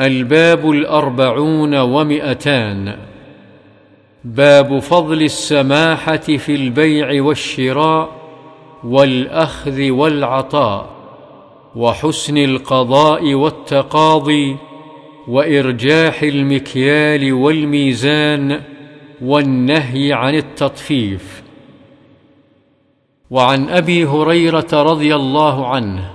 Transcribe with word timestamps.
الباب 0.00 0.70
الأربعون 0.70 1.74
ومئتان. 1.74 2.96
باب 4.24 4.78
فضل 4.78 5.22
السماحة 5.22 6.16
في 6.16 6.54
البيع 6.54 7.22
والشراء 7.22 8.08
والأخذ 8.84 9.90
والعطاء 9.90 10.90
وحسن 11.76 12.38
القضاء 12.38 13.34
والتقاضي 13.34 14.56
وإرجاح 15.28 16.22
المكيال 16.22 17.32
والميزان 17.32 18.60
والنهي 19.22 20.12
عن 20.12 20.34
التطفيف. 20.34 21.42
وعن 23.30 23.68
أبي 23.68 24.04
هريرة 24.04 24.68
رضي 24.72 25.14
الله 25.14 25.66
عنه 25.66 26.10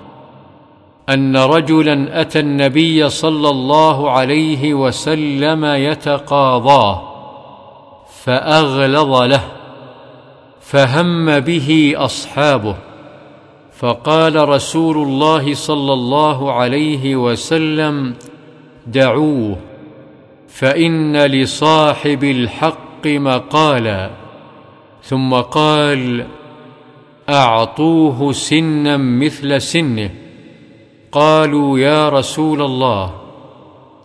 أن 1.10 1.38
رجلا 1.38 2.22
أتى 2.22 2.40
النبي 2.40 3.10
صلى 3.10 3.50
الله 3.50 4.12
عليه 4.12 4.74
وسلم 4.74 5.66
يتقاضاه 5.66 7.02
فأغلظ 8.24 9.22
له 9.22 9.42
فهم 10.62 11.40
به 11.40 11.94
أصحابه 11.98 12.76
فقال 13.80 14.50
رسول 14.50 14.98
الله 14.98 15.54
صلى 15.54 15.94
الله 15.94 16.54
عليه 16.54 17.16
وسلم 17.16 18.16
دعوه 18.88 19.58
فإن 20.48 21.18
لصاحب 21.18 22.24
الحق 22.24 23.08
مقالا. 23.08 24.10
ثم 25.04 25.34
قال 25.34 26.26
أعطوه 27.30 28.32
سنا 28.32 28.98
مثل 28.98 29.62
سنه. 29.62 30.29
قالوا 31.12 31.80
يا 31.80 32.10
رسول 32.10 32.62
الله 32.62 33.14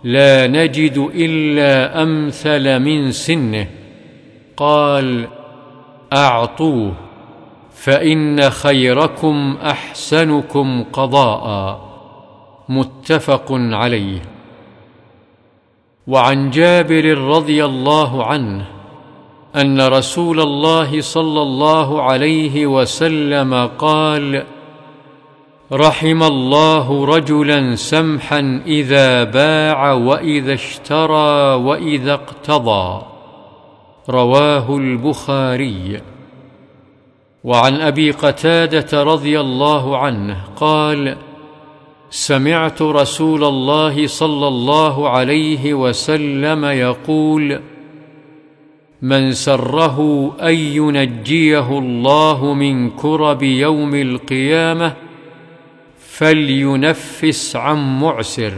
لا 0.04 0.46
نجد 0.46 1.10
إلا 1.14 2.02
أمثل 2.02 2.78
من 2.78 3.10
سنه. 3.10 3.66
قال 4.56 5.28
أعطوه 6.12 6.92
فإن 7.74 8.50
خيركم 8.50 9.56
أحسنكم 9.62 10.84
قضاء. 10.92 11.80
متفق 12.68 13.46
عليه. 13.50 14.22
وعن 16.06 16.50
جابر 16.50 17.18
رضي 17.18 17.64
الله 17.64 18.24
عنه 18.24 18.66
أن 19.56 19.80
رسول 19.80 20.40
الله 20.40 21.00
صلى 21.00 21.42
الله 21.42 22.02
عليه 22.02 22.66
وسلم 22.66 23.70
قال 23.78 24.44
رحم 25.72 26.22
الله 26.22 27.04
رجلا 27.04 27.74
سمحا 27.74 28.62
إذا 28.66 29.24
باع 29.24 29.92
وإذا 29.92 30.54
اشترى 30.54 31.54
وإذا 31.54 32.14
اقتضى. 32.14 33.02
رواه 34.10 34.76
البخاري. 34.76 36.00
وعن 37.44 37.74
أبي 37.80 38.10
قتادة 38.10 39.02
رضي 39.02 39.40
الله 39.40 39.98
عنه 39.98 40.44
قال 40.56 41.16
سمعت 42.10 42.82
رسول 42.82 43.44
الله 43.44 44.06
صلى 44.06 44.48
الله 44.48 45.08
عليه 45.08 45.74
وسلم 45.74 46.64
يقول 46.64 47.60
من 49.02 49.32
سره 49.32 50.30
أن 50.42 50.54
ينجيه 50.54 51.78
الله 51.78 52.54
من 52.54 52.90
كرب 52.90 53.42
يوم 53.42 53.94
القيامة 53.94 55.03
فلينفس 56.16 57.56
عن 57.56 58.00
معسر 58.00 58.52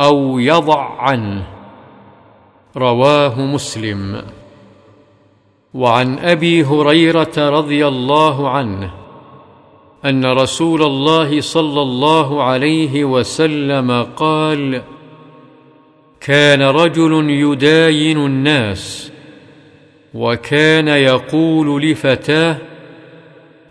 أو 0.00 0.38
يضع 0.38 1.00
عنه. 1.00 1.46
رواه 2.76 3.40
مسلم. 3.40 4.22
وعن 5.74 6.18
أبي 6.18 6.64
هريرة 6.64 7.32
رضي 7.38 7.86
الله 7.86 8.50
عنه 8.50 8.90
أن 10.04 10.24
رسول 10.26 10.82
الله 10.82 11.40
صلى 11.40 11.82
الله 11.82 12.42
عليه 12.42 13.04
وسلم 13.04 14.02
قال 14.16 14.82
كان 16.20 16.62
رجل 16.62 17.30
يداين 17.30 18.18
الناس 18.18 19.12
وكان 20.14 20.88
يقول 20.88 21.82
لفتاه 21.82 22.56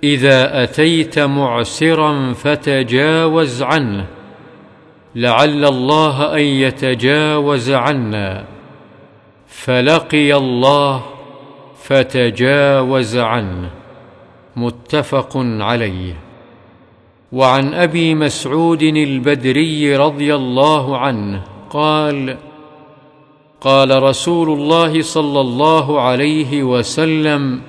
إذا 0.03 0.63
أتيت 0.63 1.19
معسرا 1.19 2.33
فتجاوز 2.33 3.63
عنه 3.63 4.05
لعل 5.15 5.65
الله 5.65 6.35
أن 6.35 6.41
يتجاوز 6.41 7.71
عنا. 7.71 8.45
فلقي 9.47 10.35
الله 10.35 11.03
فتجاوز 11.77 13.17
عنه. 13.17 13.69
متفق 14.55 15.37
عليه. 15.37 16.13
وعن 17.31 17.73
أبي 17.73 18.15
مسعود 18.15 18.83
البدري 18.83 19.95
رضي 19.95 20.35
الله 20.35 20.97
عنه 20.97 21.43
قال 21.69 22.37
قال 23.61 24.03
رسول 24.03 24.49
الله 24.49 25.01
صلى 25.01 25.41
الله 25.41 26.01
عليه 26.01 26.63
وسلم 26.63 27.61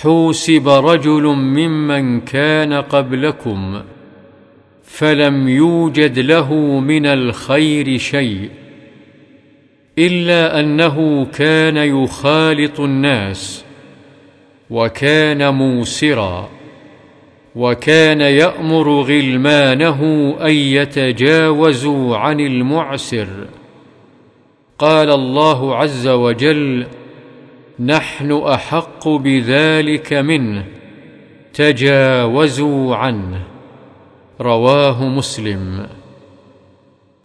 حوسب 0.00 0.68
رجل 0.68 1.22
ممن 1.22 2.20
كان 2.20 2.72
قبلكم 2.72 3.82
فلم 4.82 5.48
يوجد 5.48 6.18
له 6.18 6.54
من 6.80 7.06
الخير 7.06 7.98
شيء 7.98 8.50
إلا 9.98 10.60
أنه 10.60 11.24
كان 11.24 11.76
يخالط 11.76 12.80
الناس 12.80 13.64
وكان 14.70 15.54
موسرا 15.54 16.48
وكان 17.56 18.20
يأمر 18.20 19.00
غلمانه 19.00 20.34
أن 20.40 20.52
يتجاوزوا 20.52 22.16
عن 22.16 22.40
المعسر. 22.40 23.28
قال 24.78 25.10
الله 25.10 25.76
عز 25.76 26.08
وجل 26.08 26.86
نحن 27.80 28.32
أحق 28.32 29.08
بذلك 29.08 30.12
منه 30.12 30.64
تجاوزوا 31.54 32.96
عنه. 32.96 33.42
رواه 34.40 35.04
مسلم. 35.04 35.86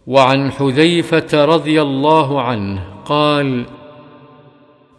وعن 0.06 0.50
حذيفة 0.50 1.44
رضي 1.44 1.82
الله 1.82 2.42
عنه 2.42 2.84
قال 3.04 3.64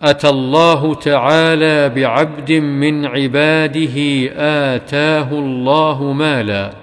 أتى 0.01 0.29
الله 0.29 0.93
تعالى 0.93 1.89
بعبد 1.89 2.51
من 2.51 3.05
عباده 3.05 3.95
آتاه 4.75 5.31
الله 5.31 6.13
مالا 6.13 6.73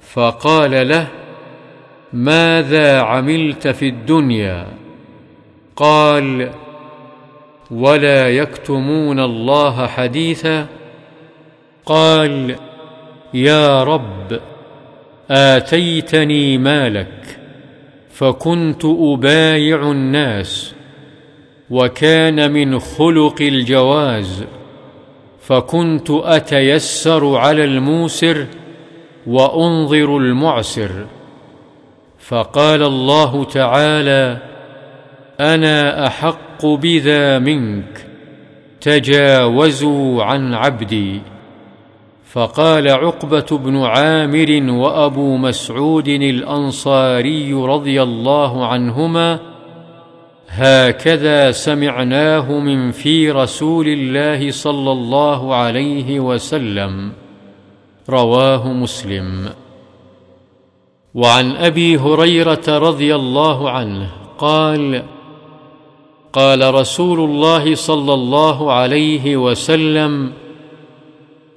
فقال 0.00 0.88
له 0.88 1.06
ماذا 2.12 3.00
عملت 3.00 3.68
في 3.68 3.88
الدنيا؟ 3.88 4.66
قال 5.76 6.50
ولا 7.70 8.30
يكتمون 8.30 9.20
الله 9.20 9.86
حديثا؟ 9.86 10.66
قال 11.86 12.56
يا 13.34 13.84
رب 13.84 14.40
آتيتني 15.30 16.58
مالك 16.58 17.38
فكنت 18.12 18.84
أبايع 18.84 19.90
الناس 19.90 20.74
وكان 21.70 22.50
من 22.50 22.78
خلق 22.78 23.36
الجواز 23.40 24.44
فكنت 25.40 26.10
أتيسر 26.10 27.36
على 27.36 27.64
الموسر 27.64 28.46
وأنظر 29.26 30.16
المعسر. 30.16 31.06
فقال 32.18 32.82
الله 32.82 33.44
تعالى 33.44 34.49
أنا 35.40 36.06
أحق 36.06 36.66
بذا 36.66 37.38
منك 37.38 38.06
تجاوزوا 38.80 40.24
عن 40.24 40.54
عبدي. 40.54 41.20
فقال 42.24 42.88
عقبة 42.88 43.58
بن 43.58 43.76
عامر 43.76 44.72
وأبو 44.72 45.36
مسعود 45.36 46.08
الأنصاري 46.08 47.52
رضي 47.52 48.02
الله 48.02 48.66
عنهما 48.66 49.38
هكذا 50.48 51.50
سمعناه 51.50 52.52
من 52.52 52.90
في 52.90 53.30
رسول 53.30 53.88
الله 53.88 54.50
صلى 54.50 54.92
الله 54.92 55.54
عليه 55.54 56.20
وسلم. 56.20 57.12
رواه 58.08 58.72
مسلم. 58.72 59.48
وعن 61.14 61.56
أبي 61.56 61.96
هريرة 61.96 62.68
رضي 62.68 63.14
الله 63.14 63.70
عنه 63.70 64.10
قال 64.38 65.02
قال 66.32 66.74
رسول 66.74 67.20
الله 67.20 67.74
صلى 67.74 68.14
الله 68.14 68.72
عليه 68.72 69.36
وسلم 69.36 70.32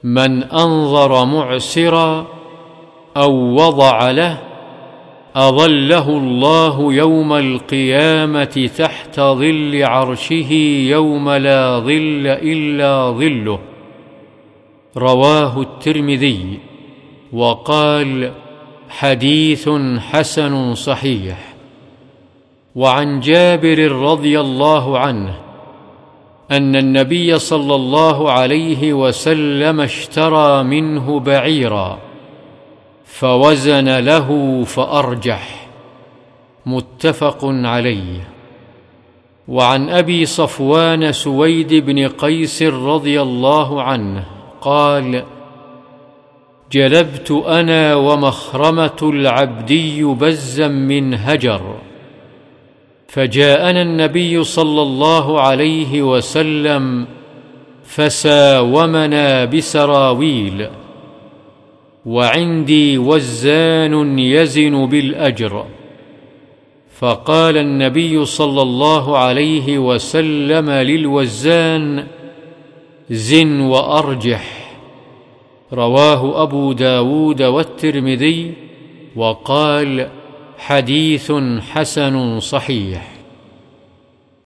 من 0.03 0.43
أنظر 0.43 1.25
معسرا 1.25 2.27
أو 3.17 3.31
وضع 3.33 4.11
له 4.11 4.37
أظله 5.35 6.09
الله 6.09 6.93
يوم 6.93 7.33
القيامة 7.33 8.69
تحت 8.77 9.19
ظل 9.19 9.83
عرشه 9.83 10.53
يوم 10.89 11.29
لا 11.29 11.79
ظل 11.79 12.27
إلا 12.27 13.11
ظله. 13.11 13.59
رواه 14.97 15.61
الترمذي 15.61 16.59
وقال 17.33 18.31
حديث 18.89 19.69
حسن 19.99 20.75
صحيح. 20.75 21.52
وعن 22.75 23.19
جابر 23.19 23.91
رضي 23.91 24.39
الله 24.39 24.99
عنه 24.99 25.35
أن 26.51 26.75
النبي 26.75 27.39
صلى 27.39 27.75
الله 27.75 28.31
عليه 28.31 28.93
وسلم 28.93 29.81
اشترى 29.81 30.63
منه 30.63 31.19
بعيرا 31.19 31.99
فوزن 33.05 33.99
له 33.99 34.63
فأرجح. 34.63 35.67
متفق 36.65 37.39
عليه. 37.43 38.27
وعن 39.47 39.89
أبي 39.89 40.25
صفوان 40.25 41.11
سويد 41.11 41.73
بن 41.73 42.07
قيس 42.07 42.63
رضي 42.63 43.21
الله 43.21 43.81
عنه 43.83 44.25
قال 44.61 45.23
جلبت 46.71 47.31
أنا 47.31 47.95
ومخرمة 47.95 48.99
العبدي 49.01 50.03
بزا 50.03 50.67
من 50.67 51.13
هجر. 51.13 51.72
فجاءنا 53.13 53.81
النبي 53.81 54.43
صلى 54.43 54.81
الله 54.81 55.41
عليه 55.41 56.01
وسلم 56.01 57.07
فساومنا 57.83 59.45
بسراويل. 59.45 60.67
وعندي 62.05 62.97
وزان 62.97 64.19
يزن 64.19 64.85
بالأجر. 64.85 65.65
فقال 66.99 67.57
النبي 67.57 68.25
صلى 68.25 68.61
الله 68.61 69.17
عليه 69.17 69.77
وسلم 69.77 70.69
للوزان 70.69 72.07
زن 73.09 73.59
وأرجح. 73.59 74.75
رواه 75.73 76.43
أبو 76.43 76.71
داود 76.73 77.41
والترمذي 77.41 78.53
وقال 79.15 80.09
حديث 80.65 81.31
حسن 81.71 82.39
صحيح. 82.39 83.12